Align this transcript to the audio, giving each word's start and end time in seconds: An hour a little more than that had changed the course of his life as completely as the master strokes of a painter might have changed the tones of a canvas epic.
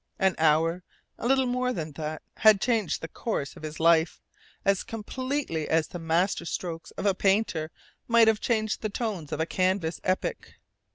An 0.17 0.33
hour 0.39 0.81
a 1.19 1.27
little 1.27 1.45
more 1.45 1.71
than 1.73 1.91
that 1.91 2.23
had 2.37 2.59
changed 2.59 3.01
the 3.01 3.07
course 3.07 3.55
of 3.55 3.61
his 3.61 3.79
life 3.79 4.19
as 4.65 4.81
completely 4.81 5.67
as 5.69 5.89
the 5.89 5.99
master 5.99 6.43
strokes 6.43 6.89
of 6.97 7.05
a 7.05 7.13
painter 7.13 7.69
might 8.07 8.27
have 8.27 8.41
changed 8.41 8.81
the 8.81 8.89
tones 8.89 9.31
of 9.31 9.39
a 9.39 9.45
canvas 9.45 10.01
epic. 10.03 10.55